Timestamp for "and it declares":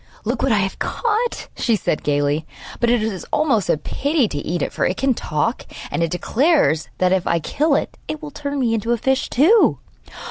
5.91-6.89